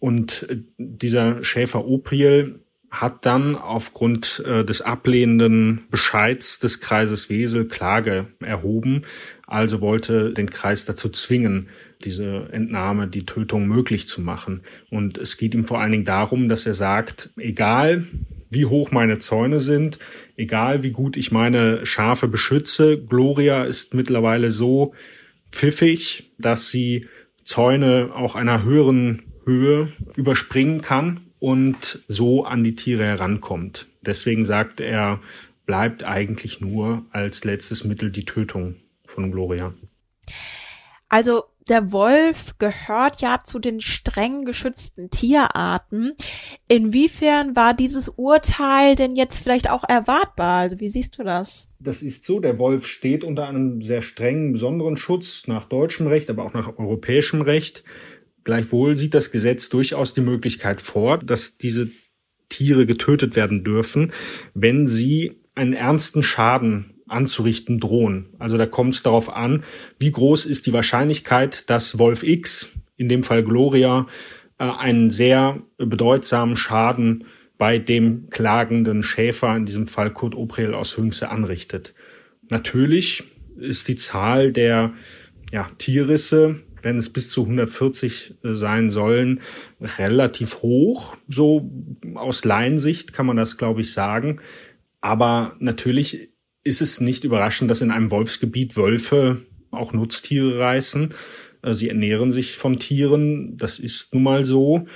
Und 0.00 0.48
dieser 0.78 1.44
Schäfer 1.44 1.84
Opriel 1.84 2.58
hat 2.92 3.24
dann 3.24 3.56
aufgrund 3.56 4.44
äh, 4.46 4.64
des 4.66 4.82
ablehnenden 4.82 5.84
Bescheids 5.90 6.58
des 6.58 6.80
Kreises 6.80 7.30
Wesel 7.30 7.66
Klage 7.66 8.26
erhoben, 8.40 9.04
also 9.46 9.80
wollte 9.80 10.30
den 10.32 10.50
Kreis 10.50 10.84
dazu 10.84 11.08
zwingen, 11.08 11.70
diese 12.04 12.50
Entnahme, 12.52 13.08
die 13.08 13.24
Tötung 13.24 13.66
möglich 13.66 14.06
zu 14.06 14.20
machen. 14.20 14.60
Und 14.90 15.16
es 15.16 15.38
geht 15.38 15.54
ihm 15.54 15.66
vor 15.66 15.80
allen 15.80 15.92
Dingen 15.92 16.04
darum, 16.04 16.50
dass 16.50 16.66
er 16.66 16.74
sagt, 16.74 17.30
egal 17.38 18.06
wie 18.50 18.66
hoch 18.66 18.90
meine 18.90 19.16
Zäune 19.16 19.60
sind, 19.60 19.98
egal 20.36 20.82
wie 20.82 20.90
gut 20.90 21.16
ich 21.16 21.32
meine 21.32 21.86
Schafe 21.86 22.28
beschütze, 22.28 22.98
Gloria 22.98 23.64
ist 23.64 23.94
mittlerweile 23.94 24.50
so 24.50 24.92
pfiffig, 25.50 26.30
dass 26.38 26.68
sie 26.68 27.06
Zäune 27.42 28.10
auch 28.14 28.34
einer 28.34 28.64
höheren 28.64 29.22
Höhe 29.46 29.92
überspringen 30.14 30.82
kann 30.82 31.20
und 31.42 32.04
so 32.06 32.44
an 32.44 32.62
die 32.62 32.76
Tiere 32.76 33.04
herankommt. 33.04 33.88
Deswegen 34.00 34.44
sagt 34.44 34.80
er, 34.80 35.20
bleibt 35.66 36.04
eigentlich 36.04 36.60
nur 36.60 37.04
als 37.10 37.42
letztes 37.42 37.82
Mittel 37.82 38.12
die 38.12 38.24
Tötung 38.24 38.76
von 39.06 39.32
Gloria. 39.32 39.74
Also 41.08 41.42
der 41.68 41.90
Wolf 41.90 42.58
gehört 42.58 43.22
ja 43.22 43.40
zu 43.42 43.58
den 43.58 43.80
streng 43.80 44.44
geschützten 44.44 45.10
Tierarten. 45.10 46.12
Inwiefern 46.68 47.56
war 47.56 47.74
dieses 47.74 48.08
Urteil 48.08 48.94
denn 48.94 49.16
jetzt 49.16 49.38
vielleicht 49.38 49.68
auch 49.68 49.82
erwartbar? 49.88 50.60
Also 50.60 50.78
wie 50.78 50.88
siehst 50.88 51.18
du 51.18 51.24
das? 51.24 51.68
Das 51.80 52.02
ist 52.02 52.24
so, 52.24 52.38
der 52.38 52.58
Wolf 52.58 52.86
steht 52.86 53.24
unter 53.24 53.48
einem 53.48 53.82
sehr 53.82 54.02
strengen, 54.02 54.52
besonderen 54.52 54.96
Schutz 54.96 55.48
nach 55.48 55.64
deutschem 55.64 56.06
Recht, 56.06 56.30
aber 56.30 56.44
auch 56.44 56.54
nach 56.54 56.78
europäischem 56.78 57.42
Recht. 57.42 57.82
Gleichwohl 58.44 58.96
sieht 58.96 59.14
das 59.14 59.30
Gesetz 59.30 59.68
durchaus 59.68 60.14
die 60.14 60.20
Möglichkeit 60.20 60.80
vor, 60.80 61.18
dass 61.18 61.56
diese 61.56 61.90
Tiere 62.48 62.86
getötet 62.86 63.36
werden 63.36 63.64
dürfen, 63.64 64.12
wenn 64.54 64.86
sie 64.86 65.40
einen 65.54 65.72
ernsten 65.72 66.22
Schaden 66.22 66.94
anzurichten 67.08 67.78
drohen. 67.78 68.30
Also 68.38 68.56
da 68.56 68.66
kommt 68.66 68.94
es 68.94 69.02
darauf 69.02 69.34
an, 69.34 69.64
wie 69.98 70.10
groß 70.10 70.46
ist 70.46 70.66
die 70.66 70.72
Wahrscheinlichkeit, 70.72 71.68
dass 71.70 71.98
Wolf 71.98 72.22
X, 72.22 72.72
in 72.96 73.08
dem 73.08 73.22
Fall 73.22 73.42
Gloria, 73.44 74.06
äh, 74.58 74.64
einen 74.64 75.10
sehr 75.10 75.62
bedeutsamen 75.76 76.56
Schaden 76.56 77.24
bei 77.58 77.78
dem 77.78 78.28
klagenden 78.30 79.02
Schäfer, 79.02 79.54
in 79.54 79.66
diesem 79.66 79.86
Fall 79.86 80.12
Kurt 80.12 80.34
Oprel 80.34 80.74
aus 80.74 80.96
Hünxe, 80.96 81.30
anrichtet. 81.30 81.94
Natürlich 82.50 83.24
ist 83.56 83.88
die 83.88 83.96
Zahl 83.96 84.52
der 84.52 84.94
ja, 85.52 85.70
Tierrisse 85.78 86.60
wenn 86.82 86.98
es 86.98 87.10
bis 87.10 87.30
zu 87.30 87.42
140 87.42 88.34
äh, 88.42 88.54
sein 88.54 88.90
sollen, 88.90 89.40
relativ 89.98 90.62
hoch. 90.62 91.16
So 91.28 91.70
aus 92.14 92.44
Laiensicht 92.44 93.12
kann 93.12 93.26
man 93.26 93.36
das, 93.36 93.56
glaube 93.56 93.80
ich, 93.80 93.92
sagen. 93.92 94.40
Aber 95.00 95.56
natürlich 95.58 96.30
ist 96.64 96.82
es 96.82 97.00
nicht 97.00 97.24
überraschend, 97.24 97.70
dass 97.70 97.80
in 97.80 97.90
einem 97.90 98.10
Wolfsgebiet 98.10 98.76
Wölfe 98.76 99.42
auch 99.70 99.92
Nutztiere 99.92 100.58
reißen. 100.58 101.14
Äh, 101.62 101.74
sie 101.74 101.88
ernähren 101.88 102.32
sich 102.32 102.56
von 102.56 102.78
Tieren. 102.78 103.56
Das 103.56 103.78
ist 103.78 104.14
nun 104.14 104.22
mal 104.22 104.44
so. 104.44 104.86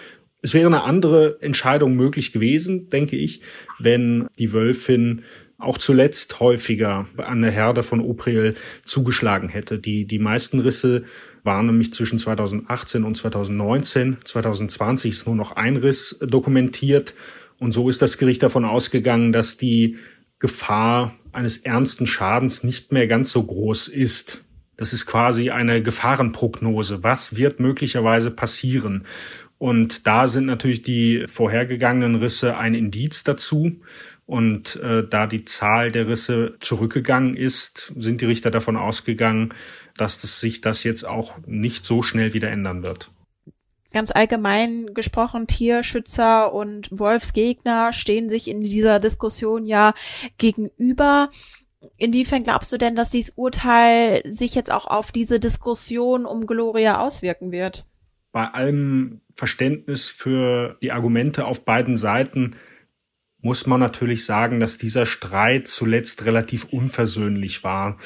Es 0.42 0.54
wäre 0.54 0.66
eine 0.66 0.84
andere 0.84 1.38
Entscheidung 1.40 1.96
möglich 1.96 2.32
gewesen, 2.32 2.88
denke 2.88 3.16
ich, 3.16 3.40
wenn 3.80 4.28
die 4.38 4.52
Wölfin 4.52 5.22
auch 5.58 5.78
zuletzt 5.78 6.38
häufiger 6.38 7.08
an 7.16 7.42
der 7.42 7.50
Herde 7.50 7.82
von 7.82 8.00
Oprel 8.00 8.54
zugeschlagen 8.84 9.48
hätte. 9.48 9.78
Die, 9.78 10.04
die 10.04 10.18
meisten 10.18 10.60
Risse 10.60 11.04
waren 11.46 11.66
nämlich 11.66 11.92
zwischen 11.92 12.18
2018 12.18 13.04
und 13.04 13.16
2019. 13.16 14.18
2020 14.24 15.10
ist 15.10 15.26
nur 15.26 15.36
noch 15.36 15.52
ein 15.56 15.76
Riss 15.76 16.18
dokumentiert. 16.20 17.14
Und 17.58 17.72
so 17.72 17.88
ist 17.88 18.02
das 18.02 18.18
Gericht 18.18 18.42
davon 18.42 18.64
ausgegangen, 18.64 19.32
dass 19.32 19.56
die 19.56 19.96
Gefahr 20.38 21.14
eines 21.32 21.58
ernsten 21.58 22.06
Schadens 22.06 22.64
nicht 22.64 22.92
mehr 22.92 23.06
ganz 23.06 23.32
so 23.32 23.42
groß 23.42 23.88
ist. 23.88 24.42
Das 24.76 24.92
ist 24.92 25.06
quasi 25.06 25.50
eine 25.50 25.82
Gefahrenprognose. 25.82 27.02
Was 27.02 27.36
wird 27.36 27.60
möglicherweise 27.60 28.30
passieren? 28.30 29.06
Und 29.58 30.06
da 30.06 30.28
sind 30.28 30.44
natürlich 30.44 30.82
die 30.82 31.24
vorhergegangenen 31.26 32.16
Risse 32.16 32.58
ein 32.58 32.74
Indiz 32.74 33.24
dazu. 33.24 33.80
Und 34.26 34.74
äh, 34.76 35.06
da 35.08 35.28
die 35.28 35.44
Zahl 35.44 35.92
der 35.92 36.08
Risse 36.08 36.56
zurückgegangen 36.58 37.36
ist, 37.36 37.94
sind 37.96 38.20
die 38.20 38.26
Richter 38.26 38.50
davon 38.50 38.76
ausgegangen, 38.76 39.54
dass 39.96 40.20
das 40.20 40.40
sich 40.40 40.60
das 40.60 40.82
jetzt 40.82 41.04
auch 41.04 41.38
nicht 41.46 41.84
so 41.84 42.02
schnell 42.02 42.34
wieder 42.34 42.50
ändern 42.50 42.82
wird. 42.82 43.10
Ganz 43.92 44.10
allgemein 44.10 44.92
gesprochen, 44.94 45.46
Tierschützer 45.46 46.52
und 46.52 46.88
Wolfsgegner 46.90 47.92
stehen 47.92 48.28
sich 48.28 48.48
in 48.48 48.60
dieser 48.60 48.98
Diskussion 48.98 49.64
ja 49.64 49.94
gegenüber. 50.38 51.30
Inwiefern 51.96 52.42
glaubst 52.42 52.72
du 52.72 52.78
denn, 52.78 52.96
dass 52.96 53.10
dieses 53.10 53.34
Urteil 53.36 54.22
sich 54.24 54.56
jetzt 54.56 54.72
auch 54.72 54.86
auf 54.86 55.12
diese 55.12 55.38
Diskussion 55.38 56.26
um 56.26 56.46
Gloria 56.46 56.98
auswirken 56.98 57.52
wird? 57.52 57.86
Bei 58.32 58.48
allem 58.48 59.20
Verständnis 59.34 60.10
für 60.10 60.76
die 60.82 60.92
Argumente 60.92 61.46
auf 61.46 61.64
beiden 61.64 61.96
Seiten 61.96 62.56
muss 63.46 63.64
man 63.64 63.78
natürlich 63.78 64.24
sagen, 64.24 64.58
dass 64.58 64.76
dieser 64.76 65.06
Streit 65.06 65.68
zuletzt 65.68 66.24
relativ 66.24 66.64
unversöhnlich 66.64 67.62
war. 67.62 67.96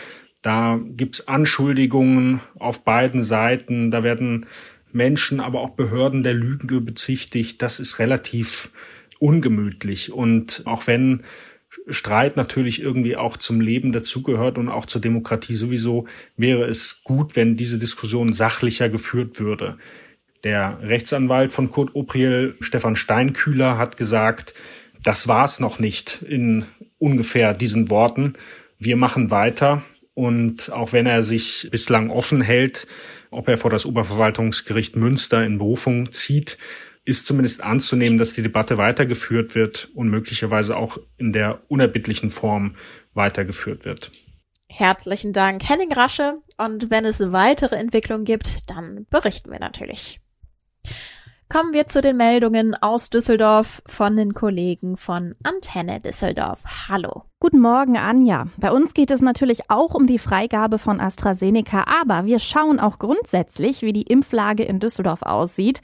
Da 0.42 0.78
gibt's 0.84 1.28
Anschuldigungen 1.28 2.40
auf 2.58 2.84
beiden 2.84 3.22
Seiten. 3.22 3.90
Da 3.90 4.02
werden 4.02 4.44
Menschen, 4.92 5.40
aber 5.40 5.60
auch 5.60 5.70
Behörden 5.70 6.22
der 6.22 6.34
Lüge 6.34 6.82
bezichtigt. 6.82 7.62
Das 7.62 7.80
ist 7.80 7.98
relativ 7.98 8.70
ungemütlich. 9.18 10.12
Und 10.12 10.60
auch 10.66 10.86
wenn 10.86 11.22
Streit 11.88 12.36
natürlich 12.36 12.82
irgendwie 12.82 13.16
auch 13.16 13.38
zum 13.38 13.62
Leben 13.62 13.92
dazugehört 13.92 14.58
und 14.58 14.68
auch 14.68 14.84
zur 14.84 15.00
Demokratie 15.00 15.54
sowieso, 15.54 16.06
wäre 16.36 16.64
es 16.64 17.02
gut, 17.02 17.34
wenn 17.34 17.56
diese 17.56 17.78
Diskussion 17.78 18.34
sachlicher 18.34 18.90
geführt 18.90 19.40
würde. 19.40 19.78
Der 20.44 20.80
Rechtsanwalt 20.82 21.54
von 21.54 21.70
Kurt 21.70 21.94
Opriel, 21.94 22.56
Stefan 22.60 22.94
Steinkühler, 22.96 23.78
hat 23.78 23.96
gesagt, 23.96 24.52
das 25.02 25.28
war's 25.28 25.60
noch 25.60 25.78
nicht 25.78 26.22
in 26.22 26.66
ungefähr 26.98 27.54
diesen 27.54 27.90
Worten. 27.90 28.34
Wir 28.78 28.96
machen 28.96 29.30
weiter. 29.30 29.82
Und 30.14 30.70
auch 30.72 30.92
wenn 30.92 31.06
er 31.06 31.22
sich 31.22 31.68
bislang 31.70 32.10
offen 32.10 32.42
hält, 32.42 32.86
ob 33.30 33.48
er 33.48 33.56
vor 33.56 33.70
das 33.70 33.86
Oberverwaltungsgericht 33.86 34.96
Münster 34.96 35.44
in 35.44 35.58
Berufung 35.58 36.12
zieht, 36.12 36.58
ist 37.04 37.26
zumindest 37.26 37.62
anzunehmen, 37.62 38.18
dass 38.18 38.34
die 38.34 38.42
Debatte 38.42 38.76
weitergeführt 38.76 39.54
wird 39.54 39.88
und 39.94 40.10
möglicherweise 40.10 40.76
auch 40.76 40.98
in 41.16 41.32
der 41.32 41.62
unerbittlichen 41.68 42.30
Form 42.30 42.76
weitergeführt 43.14 43.84
wird. 43.84 44.10
Herzlichen 44.68 45.32
Dank, 45.32 45.68
Henning 45.68 45.92
Rasche. 45.92 46.38
Und 46.56 46.90
wenn 46.90 47.04
es 47.04 47.32
weitere 47.32 47.76
Entwicklungen 47.76 48.24
gibt, 48.24 48.70
dann 48.70 49.06
berichten 49.10 49.50
wir 49.50 49.58
natürlich. 49.58 50.20
Kommen 51.52 51.72
wir 51.72 51.88
zu 51.88 52.00
den 52.00 52.16
Meldungen 52.16 52.76
aus 52.80 53.10
Düsseldorf 53.10 53.82
von 53.84 54.14
den 54.14 54.34
Kollegen 54.34 54.96
von 54.96 55.34
Antenne 55.42 55.98
Düsseldorf. 55.98 56.62
Hallo. 56.88 57.24
Guten 57.40 57.58
Morgen, 57.58 57.96
Anja. 57.96 58.46
Bei 58.56 58.70
uns 58.70 58.94
geht 58.94 59.10
es 59.10 59.20
natürlich 59.20 59.68
auch 59.68 59.94
um 59.94 60.06
die 60.06 60.20
Freigabe 60.20 60.78
von 60.78 61.00
AstraZeneca, 61.00 61.86
aber 62.02 62.24
wir 62.24 62.38
schauen 62.38 62.78
auch 62.78 63.00
grundsätzlich, 63.00 63.82
wie 63.82 63.92
die 63.92 64.04
Impflage 64.04 64.62
in 64.62 64.78
Düsseldorf 64.78 65.22
aussieht. 65.22 65.80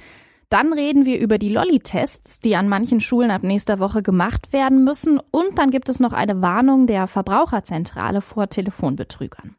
Dann 0.50 0.72
reden 0.72 1.04
wir 1.04 1.18
über 1.18 1.36
die 1.36 1.48
Lolli-Tests, 1.48 2.38
die 2.38 2.54
an 2.54 2.68
manchen 2.68 3.00
Schulen 3.00 3.32
ab 3.32 3.42
nächster 3.42 3.80
Woche 3.80 4.04
gemacht 4.04 4.52
werden 4.52 4.84
müssen. 4.84 5.18
Und 5.32 5.58
dann 5.58 5.70
gibt 5.70 5.88
es 5.88 5.98
noch 5.98 6.12
eine 6.12 6.42
Warnung 6.42 6.86
der 6.86 7.08
Verbraucherzentrale 7.08 8.20
vor 8.20 8.48
Telefonbetrügern. 8.48 9.56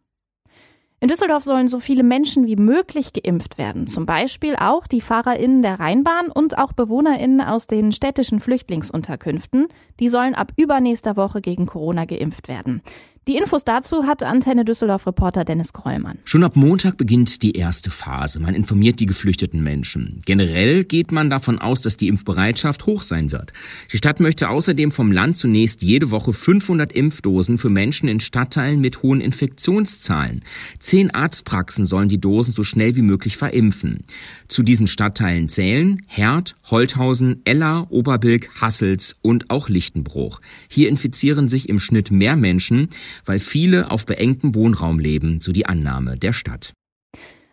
In 1.00 1.10
Düsseldorf 1.10 1.44
sollen 1.44 1.68
so 1.68 1.80
viele 1.80 2.02
Menschen 2.02 2.48
wie 2.48 2.56
möglich 2.56 3.14
geimpft 3.14 3.60
werden. 3.60 3.86
Zum 3.86 4.08
Beispiel 4.08 4.56
auch 4.56 4.88
die 4.88 5.02
FahrerInnen 5.02 5.62
der 5.62 5.80
Rheinbahn 5.80 6.32
und 6.34 6.58
auch 6.58 6.74
BewohnerInnen 6.74 7.40
aus 7.40 7.68
den 7.68 7.92
städtischen 7.92 8.40
Flüchtlingsunterkünften. 8.40 9.68
Die 10.00 10.10
sollen 10.10 10.34
ab 10.34 10.52
übernächster 10.56 11.16
Woche 11.16 11.40
gegen 11.42 11.68
Corona 11.68 12.06
geimpft 12.06 12.48
werden. 12.48 12.82
Die 13.28 13.36
Infos 13.36 13.66
dazu 13.66 14.06
hat 14.06 14.24
Antenne 14.24 14.64
Düsseldorf-Reporter 14.64 15.44
Dennis 15.44 15.74
Krollmann. 15.74 16.18
Schon 16.24 16.46
ab 16.46 16.56
Montag 16.56 16.96
beginnt 16.96 17.44
die 17.44 17.58
erste 17.58 17.92
Phase. 17.92 18.40
Man 18.40 18.56
informiert 18.56 19.02
die 19.02 19.06
geflüchteten 19.06 19.62
Menschen. 19.62 20.22
Generell 20.24 20.86
geht 20.86 21.12
man 21.12 21.30
davon 21.30 21.60
aus, 21.60 21.82
dass 21.82 21.98
die 21.98 22.08
Impfbereitschaft 22.08 22.86
hoch 22.86 23.02
sein 23.02 23.34
wird. 23.34 23.52
Die 23.92 23.98
Stadt 23.98 24.22
möchte 24.22 24.48
außerdem 24.48 24.94
vom 24.94 25.12
Land 25.12 25.38
zunächst 25.38 25.82
jede 25.82 26.10
Woche 26.10 26.32
500 26.32 26.94
Impfdosen 26.94 27.58
für 27.58 27.70
Menschen 27.70 28.08
in 28.08 28.22
Stadtteilen 28.22 28.80
mit 28.80 29.04
hohen 29.04 29.20
Infektionszahlen. 29.20 30.46
Zehn 30.80 31.14
Arztpraxen 31.14 31.86
sollen 31.86 32.08
die 32.08 32.22
Dosen 32.22 32.54
so 32.54 32.64
schnell 32.64 32.96
wie 32.96 33.02
möglich 33.02 33.36
verimpfen. 33.36 34.06
Zu 34.48 34.64
diesen 34.64 34.88
Stadtteilen 34.88 35.50
zählen 35.50 36.02
Herd, 36.08 36.56
Holthausen, 36.72 37.42
Eller, 37.44 37.88
Oberbilk, 37.90 38.50
Hassels 38.62 39.18
und 39.22 39.50
auch 39.50 39.68
Lichtenbruch. 39.68 40.40
Hier 40.70 40.88
infizieren 40.88 41.50
sich 41.50 41.68
im 41.68 41.82
Schnitt 41.82 42.10
mehr 42.10 42.38
Menschen, 42.38 42.88
weil 43.26 43.40
viele 43.40 43.92
auf 43.92 44.06
beengtem 44.06 44.56
Wohnraum 44.56 45.00
leben, 45.00 45.40
so 45.40 45.52
die 45.52 45.66
Annahme 45.66 46.18
der 46.18 46.34
Stadt. 46.34 46.74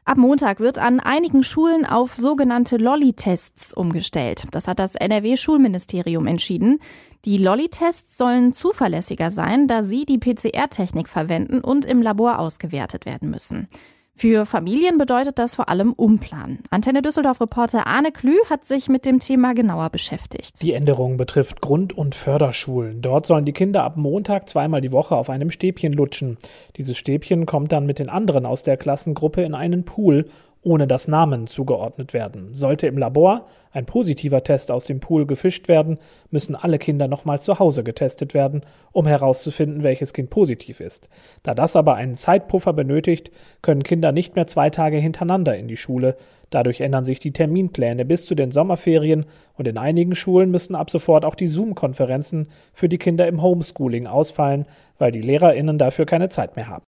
Ab 0.07 0.19
Montag 0.19 0.61
wird 0.61 0.79
an 0.79 1.01
einigen 1.01 1.43
Schulen 1.43 1.87
auf 1.87 2.15
sogenannte 2.15 2.77
Lolli-Tests 2.77 3.73
umgestellt. 3.73 4.45
Das 4.51 4.69
hat 4.69 4.79
das 4.79 4.97
NRW-Schulministerium 4.97 6.27
entschieden. 6.27 6.79
Die 7.25 7.39
Lolli-Tests 7.39 8.19
sollen 8.19 8.53
zuverlässiger 8.53 9.31
sein, 9.31 9.67
da 9.67 9.83
sie 9.83 10.05
die 10.05 10.19
PCR-Technik 10.19 11.09
verwenden 11.09 11.61
und 11.61 11.87
im 11.87 12.03
Labor 12.03 12.39
ausgewertet 12.39 13.07
werden 13.07 13.31
müssen. 13.31 13.69
Für 14.17 14.47
Familien 14.47 14.97
bedeutet 14.97 15.41
das 15.41 15.57
vor 15.57 15.69
allem 15.69 15.93
Umplanen. 15.93 16.61
Antenne 16.71 17.03
Düsseldorf-Reporter 17.03 17.89
Arne 17.89 18.13
Klü 18.13 18.37
hat 18.49 18.65
sich 18.65 18.89
mit 18.89 19.05
dem 19.05 19.19
Thema 19.19 19.55
genauer 19.55 19.91
beschäftigt. 19.91 20.63
Die 20.63 20.73
Änderung 20.73 21.17
betrifft 21.17 21.61
Grund- 21.61 21.93
und 21.93 22.15
Förderschulen. 22.15 23.03
Dort 23.03 23.27
sollen 23.27 23.45
die 23.45 23.53
Kinder 23.53 23.83
ab 23.83 23.97
Montag 23.97 24.49
zweimal 24.49 24.81
die 24.81 24.93
Woche 24.93 25.17
auf 25.17 25.31
einem 25.31 25.51
Stäbchen 25.51 25.93
lutschen. 25.93 26.39
Dieses 26.77 26.97
Stäbchen 26.97 27.45
kommt 27.45 27.73
dann 27.73 27.87
mit 27.87 27.99
den 27.99 28.09
anderen 28.09 28.47
aus 28.47 28.63
der 28.63 28.77
Klassengruppe 28.77 29.43
in 29.43 29.55
einen 29.55 29.85
Pool 29.85 30.27
ohne 30.65 30.87
dass 30.87 31.09
Namen 31.09 31.47
zugeordnet 31.47 32.13
werden. 32.13 32.55
Sollte 32.55 32.87
im 32.87 32.99
Labor 32.99 33.47
ein 33.71 33.87
positiver 33.87 34.43
Test 34.43 34.71
aus 34.71 34.85
dem 34.85 35.01
Pool 35.01 35.27
gefischt 35.27 35.69
werden, 35.69 35.99
müssen 36.31 36.55
alle 36.55 36.79
Kinder 36.79 37.07
nochmal 37.09 37.41
zu 37.41 37.59
Hause 37.59 37.85
getestet 37.85 38.33
werden, 38.33 38.63
um 38.93 39.07
herauszufinden, 39.07 39.83
welches 39.83 40.13
Kind 40.13 40.31
positiv 40.31 40.81
ist. 40.81 41.09
Da 41.43 41.55
das 41.55 41.77
aber 41.77 41.95
einen 41.95 42.15
Zeitpuffer 42.17 42.73
benötigt, 42.73 43.31
können 43.63 43.83
Kinder 43.83 44.13
nicht 44.13 44.37
mehr 44.37 44.47
zwei 44.47 44.71
Tage 44.71 44.97
hintereinander 44.97 45.57
in 45.57 45.69
die 45.69 45.77
Schule. 45.77 46.17
Dadurch 46.51 46.81
ändern 46.81 47.05
sich 47.05 47.19
die 47.19 47.33
Terminpläne 47.33 48.05
bis 48.05 48.27
zu 48.27 48.35
den 48.35 48.53
Sommerferien 48.53 49.27
und 49.57 49.69
in 49.69 49.77
einigen 49.77 50.15
Schulen 50.15 50.51
müssen 50.51 50.77
ab 50.77 50.89
sofort 50.89 51.25
auch 51.25 51.35
die 51.35 51.49
Zoom-Konferenzen 51.49 52.49
für 52.73 52.89
die 52.89 52.99
Kinder 52.99 53.27
im 53.27 53.43
Homeschooling 53.43 54.07
ausfallen, 54.07 54.67
weil 54.99 55.11
die 55.11 55.23
LehrerInnen 55.23 55.79
dafür 55.79 56.07
keine 56.07 56.29
Zeit 56.29 56.57
mehr 56.57 56.69
haben. 56.69 56.85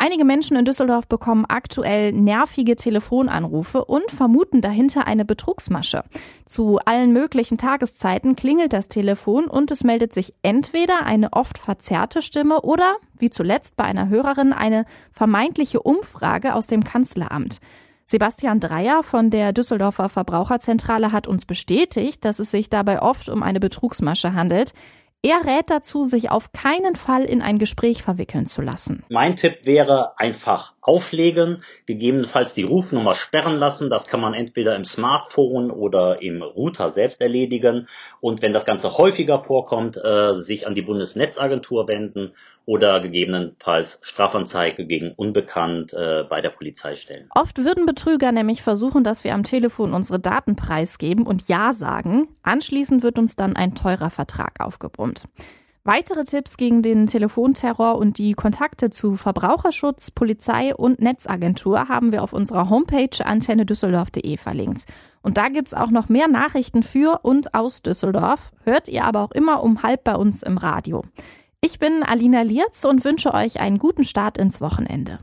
Einige 0.00 0.24
Menschen 0.24 0.56
in 0.56 0.64
Düsseldorf 0.64 1.08
bekommen 1.08 1.44
aktuell 1.48 2.12
nervige 2.12 2.76
Telefonanrufe 2.76 3.84
und 3.84 4.12
vermuten 4.12 4.60
dahinter 4.60 5.08
eine 5.08 5.24
Betrugsmasche. 5.24 6.04
Zu 6.44 6.78
allen 6.84 7.12
möglichen 7.12 7.58
Tageszeiten 7.58 8.36
klingelt 8.36 8.72
das 8.72 8.86
Telefon 8.86 9.46
und 9.46 9.72
es 9.72 9.82
meldet 9.82 10.14
sich 10.14 10.34
entweder 10.42 11.04
eine 11.04 11.32
oft 11.32 11.58
verzerrte 11.58 12.22
Stimme 12.22 12.62
oder, 12.62 12.94
wie 13.18 13.28
zuletzt 13.28 13.76
bei 13.76 13.84
einer 13.84 14.08
Hörerin, 14.08 14.52
eine 14.52 14.84
vermeintliche 15.10 15.82
Umfrage 15.82 16.54
aus 16.54 16.68
dem 16.68 16.84
Kanzleramt. 16.84 17.58
Sebastian 18.06 18.60
Dreier 18.60 19.02
von 19.02 19.30
der 19.30 19.52
Düsseldorfer 19.52 20.08
Verbraucherzentrale 20.08 21.10
hat 21.10 21.26
uns 21.26 21.44
bestätigt, 21.44 22.24
dass 22.24 22.38
es 22.38 22.52
sich 22.52 22.70
dabei 22.70 23.02
oft 23.02 23.28
um 23.28 23.42
eine 23.42 23.58
Betrugsmasche 23.58 24.32
handelt. 24.32 24.74
Er 25.22 25.44
rät 25.44 25.68
dazu, 25.68 26.04
sich 26.04 26.30
auf 26.30 26.52
keinen 26.52 26.94
Fall 26.94 27.24
in 27.24 27.42
ein 27.42 27.58
Gespräch 27.58 28.04
verwickeln 28.04 28.46
zu 28.46 28.62
lassen. 28.62 29.04
Mein 29.08 29.34
Tipp 29.34 29.66
wäre 29.66 30.16
einfach 30.16 30.74
auflegen, 30.88 31.62
gegebenenfalls 31.86 32.54
die 32.54 32.62
Rufnummer 32.62 33.14
sperren 33.14 33.56
lassen. 33.56 33.90
Das 33.90 34.06
kann 34.06 34.20
man 34.20 34.32
entweder 34.32 34.74
im 34.74 34.84
Smartphone 34.84 35.70
oder 35.70 36.22
im 36.22 36.42
Router 36.42 36.88
selbst 36.88 37.20
erledigen. 37.20 37.88
Und 38.20 38.40
wenn 38.40 38.54
das 38.54 38.64
Ganze 38.64 38.96
häufiger 38.96 39.40
vorkommt, 39.40 39.98
äh, 40.02 40.32
sich 40.32 40.66
an 40.66 40.74
die 40.74 40.82
Bundesnetzagentur 40.82 41.86
wenden 41.88 42.32
oder 42.64 43.00
gegebenenfalls 43.00 43.98
Strafanzeige 44.02 44.86
gegen 44.86 45.12
Unbekannt 45.12 45.92
äh, 45.92 46.24
bei 46.28 46.40
der 46.40 46.50
Polizei 46.50 46.94
stellen. 46.94 47.28
Oft 47.34 47.58
würden 47.58 47.86
Betrüger 47.86 48.32
nämlich 48.32 48.62
versuchen, 48.62 49.04
dass 49.04 49.24
wir 49.24 49.34
am 49.34 49.42
Telefon 49.42 49.92
unsere 49.92 50.18
Daten 50.18 50.56
preisgeben 50.56 51.26
und 51.26 51.48
Ja 51.48 51.72
sagen. 51.72 52.28
Anschließend 52.42 53.02
wird 53.02 53.18
uns 53.18 53.36
dann 53.36 53.56
ein 53.56 53.74
teurer 53.74 54.10
Vertrag 54.10 54.60
aufgebrummt. 54.60 55.24
Weitere 55.88 56.24
Tipps 56.24 56.58
gegen 56.58 56.82
den 56.82 57.06
Telefonterror 57.06 57.96
und 57.96 58.18
die 58.18 58.34
Kontakte 58.34 58.90
zu 58.90 59.14
Verbraucherschutz, 59.14 60.10
Polizei 60.10 60.74
und 60.74 61.00
Netzagentur 61.00 61.88
haben 61.88 62.12
wir 62.12 62.22
auf 62.22 62.34
unserer 62.34 62.68
Homepage 62.68 63.24
antennedüsseldorf.de 63.24 64.36
verlinkt. 64.36 64.84
Und 65.22 65.38
da 65.38 65.48
gibt's 65.48 65.72
auch 65.72 65.88
noch 65.88 66.10
mehr 66.10 66.28
Nachrichten 66.28 66.82
für 66.82 67.20
und 67.22 67.54
aus 67.54 67.80
Düsseldorf. 67.80 68.52
Hört 68.64 68.90
ihr 68.90 69.02
aber 69.04 69.22
auch 69.22 69.30
immer 69.30 69.62
um 69.62 69.82
halb 69.82 70.04
bei 70.04 70.14
uns 70.14 70.42
im 70.42 70.58
Radio. 70.58 71.04
Ich 71.62 71.78
bin 71.78 72.02
Alina 72.02 72.42
Lierz 72.42 72.84
und 72.84 73.06
wünsche 73.06 73.32
euch 73.32 73.58
einen 73.58 73.78
guten 73.78 74.04
Start 74.04 74.36
ins 74.36 74.60
Wochenende. 74.60 75.20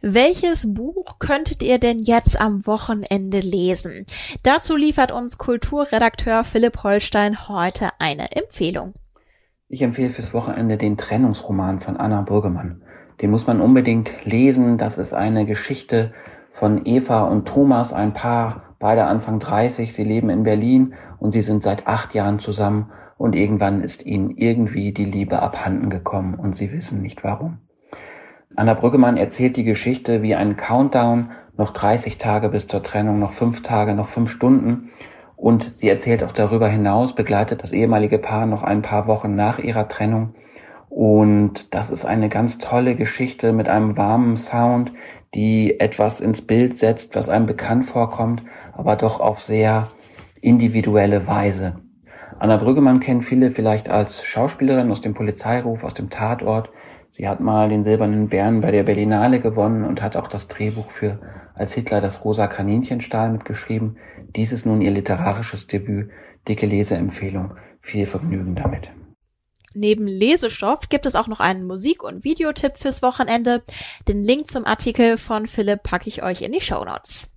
Welches 0.00 0.72
Buch 0.72 1.18
könntet 1.18 1.62
ihr 1.62 1.76
denn 1.78 1.98
jetzt 1.98 2.40
am 2.40 2.66
Wochenende 2.66 3.40
lesen? 3.40 4.06
Dazu 4.42 4.74
liefert 4.74 5.12
uns 5.12 5.36
Kulturredakteur 5.36 6.44
Philipp 6.44 6.82
Holstein 6.82 7.46
heute 7.50 7.90
eine 7.98 8.32
Empfehlung. 8.32 8.94
Ich 9.68 9.82
empfehle 9.82 10.10
fürs 10.10 10.32
Wochenende 10.32 10.76
den 10.76 10.96
Trennungsroman 10.96 11.80
von 11.80 11.96
Anna 11.96 12.20
Burgemann. 12.22 12.82
Den 13.20 13.32
muss 13.32 13.48
man 13.48 13.60
unbedingt 13.60 14.12
lesen. 14.24 14.78
Das 14.78 14.96
ist 14.96 15.12
eine 15.12 15.44
Geschichte 15.44 16.12
von 16.52 16.82
Eva 16.84 17.24
und 17.24 17.48
Thomas, 17.48 17.92
ein 17.92 18.12
Paar, 18.12 18.76
beide 18.78 19.06
Anfang 19.06 19.40
30. 19.40 19.92
Sie 19.92 20.04
leben 20.04 20.30
in 20.30 20.44
Berlin 20.44 20.94
und 21.18 21.32
sie 21.32 21.42
sind 21.42 21.64
seit 21.64 21.88
acht 21.88 22.14
Jahren 22.14 22.38
zusammen 22.38 22.92
und 23.18 23.34
irgendwann 23.34 23.82
ist 23.82 24.06
ihnen 24.06 24.30
irgendwie 24.30 24.92
die 24.92 25.04
Liebe 25.04 25.42
abhanden 25.42 25.90
gekommen 25.90 26.36
und 26.36 26.54
sie 26.54 26.70
wissen 26.70 27.02
nicht 27.02 27.24
warum. 27.24 27.58
Anna 28.54 28.74
Brüggemann 28.74 29.16
erzählt 29.16 29.56
die 29.56 29.64
Geschichte 29.64 30.22
wie 30.22 30.36
ein 30.36 30.56
Countdown, 30.56 31.32
noch 31.56 31.72
30 31.72 32.18
Tage 32.18 32.50
bis 32.50 32.68
zur 32.68 32.84
Trennung, 32.84 33.18
noch 33.18 33.32
fünf 33.32 33.64
Tage, 33.64 33.94
noch 33.94 34.06
fünf 34.06 34.30
Stunden. 34.30 34.90
Und 35.36 35.74
sie 35.74 35.88
erzählt 35.88 36.24
auch 36.24 36.32
darüber 36.32 36.68
hinaus, 36.68 37.14
begleitet 37.14 37.62
das 37.62 37.72
ehemalige 37.72 38.18
Paar 38.18 38.46
noch 38.46 38.62
ein 38.62 38.82
paar 38.82 39.06
Wochen 39.06 39.34
nach 39.34 39.58
ihrer 39.58 39.88
Trennung. 39.88 40.34
Und 40.88 41.74
das 41.74 41.90
ist 41.90 42.04
eine 42.04 42.28
ganz 42.28 42.58
tolle 42.58 42.94
Geschichte 42.94 43.52
mit 43.52 43.68
einem 43.68 43.96
warmen 43.96 44.36
Sound, 44.36 44.92
die 45.34 45.78
etwas 45.78 46.20
ins 46.20 46.40
Bild 46.40 46.78
setzt, 46.78 47.14
was 47.16 47.28
einem 47.28 47.46
bekannt 47.46 47.84
vorkommt, 47.84 48.42
aber 48.72 48.96
doch 48.96 49.20
auf 49.20 49.42
sehr 49.42 49.88
individuelle 50.40 51.26
Weise. 51.26 51.76
Anna 52.38 52.56
Brüggemann 52.56 53.00
kennen 53.00 53.22
viele 53.22 53.50
vielleicht 53.50 53.88
als 53.88 54.24
Schauspielerin 54.24 54.90
aus 54.90 55.00
dem 55.00 55.14
Polizeiruf, 55.14 55.84
aus 55.84 55.94
dem 55.94 56.10
Tatort. 56.10 56.70
Sie 57.16 57.26
hat 57.26 57.40
mal 57.40 57.70
den 57.70 57.82
Silbernen 57.82 58.28
Bären 58.28 58.60
bei 58.60 58.70
der 58.70 58.82
Berlinale 58.82 59.40
gewonnen 59.40 59.84
und 59.84 60.02
hat 60.02 60.16
auch 60.16 60.28
das 60.28 60.48
Drehbuch 60.48 60.90
für 60.90 61.18
Als 61.54 61.72
Hitler 61.72 62.02
das 62.02 62.26
rosa 62.26 62.46
Kaninchenstahl 62.46 63.32
mitgeschrieben. 63.32 63.96
Dies 64.36 64.52
ist 64.52 64.66
nun 64.66 64.82
ihr 64.82 64.90
literarisches 64.90 65.66
Debüt. 65.66 66.10
Dicke 66.46 66.66
Leseempfehlung. 66.66 67.54
Viel 67.80 68.04
Vergnügen 68.04 68.54
damit. 68.54 68.90
Neben 69.72 70.06
Lesestoff 70.06 70.90
gibt 70.90 71.06
es 71.06 71.16
auch 71.16 71.26
noch 71.26 71.40
einen 71.40 71.66
Musik- 71.66 72.02
und 72.02 72.22
Videotipp 72.22 72.76
fürs 72.76 73.00
Wochenende. 73.00 73.62
Den 74.06 74.22
Link 74.22 74.46
zum 74.48 74.66
Artikel 74.66 75.16
von 75.16 75.46
Philipp 75.46 75.84
packe 75.84 76.10
ich 76.10 76.22
euch 76.22 76.42
in 76.42 76.52
die 76.52 76.60
Show 76.60 76.84
Notes. 76.84 77.35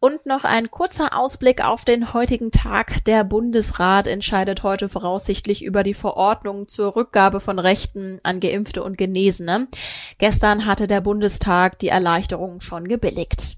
Und 0.00 0.26
noch 0.26 0.44
ein 0.44 0.70
kurzer 0.70 1.18
Ausblick 1.18 1.64
auf 1.64 1.84
den 1.84 2.12
heutigen 2.12 2.50
Tag. 2.50 3.04
Der 3.04 3.24
Bundesrat 3.24 4.06
entscheidet 4.06 4.62
heute 4.62 4.88
voraussichtlich 4.88 5.64
über 5.64 5.82
die 5.82 5.94
Verordnung 5.94 6.68
zur 6.68 6.94
Rückgabe 6.94 7.40
von 7.40 7.58
Rechten 7.58 8.20
an 8.22 8.40
Geimpfte 8.40 8.82
und 8.82 8.98
Genesene. 8.98 9.68
Gestern 10.18 10.66
hatte 10.66 10.86
der 10.86 11.00
Bundestag 11.00 11.78
die 11.78 11.88
Erleichterung 11.88 12.60
schon 12.60 12.86
gebilligt. 12.86 13.56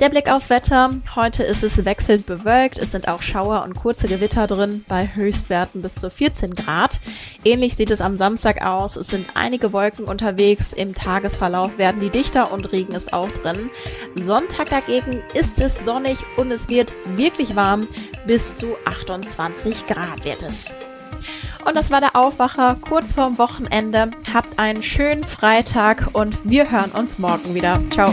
Der 0.00 0.08
Blick 0.08 0.30
aufs 0.30 0.50
Wetter. 0.50 0.90
Heute 1.14 1.44
ist 1.44 1.62
es 1.62 1.84
wechselnd 1.84 2.26
bewölkt. 2.26 2.78
Es 2.78 2.90
sind 2.90 3.06
auch 3.06 3.22
Schauer 3.22 3.62
und 3.62 3.74
kurze 3.74 4.08
Gewitter 4.08 4.46
drin 4.46 4.84
bei 4.88 5.14
Höchstwerten 5.14 5.80
bis 5.80 5.94
zu 5.94 6.10
14 6.10 6.54
Grad. 6.54 7.00
Ähnlich 7.44 7.76
sieht 7.76 7.90
es 7.90 8.00
am 8.00 8.16
Samstag 8.16 8.64
aus. 8.64 8.96
Es 8.96 9.08
sind 9.08 9.28
einige 9.34 9.72
Wolken 9.72 10.06
unterwegs. 10.06 10.72
Im 10.72 10.94
Tagesverlauf 10.94 11.78
werden 11.78 12.00
die 12.00 12.10
dichter 12.10 12.50
und 12.52 12.72
Regen 12.72 12.94
ist 12.94 13.12
auch 13.12 13.30
drin. 13.30 13.70
Sonntag 14.16 14.70
dagegen 14.70 15.22
ist 15.34 15.60
es 15.60 15.84
sonnig 15.84 16.18
und 16.36 16.50
es 16.50 16.68
wird 16.68 16.94
wirklich 17.16 17.54
warm. 17.54 17.86
Bis 18.26 18.56
zu 18.56 18.74
28 18.86 19.86
Grad 19.86 20.24
wird 20.24 20.42
es. 20.42 20.74
Und 21.64 21.76
das 21.76 21.90
war 21.90 22.00
der 22.00 22.16
Aufwacher 22.16 22.76
kurz 22.80 23.12
vorm 23.12 23.38
Wochenende. 23.38 24.10
Habt 24.34 24.58
einen 24.58 24.82
schönen 24.82 25.24
Freitag 25.24 26.08
und 26.12 26.36
wir 26.42 26.70
hören 26.70 26.90
uns 26.90 27.18
morgen 27.18 27.54
wieder. 27.54 27.80
Ciao. 27.90 28.12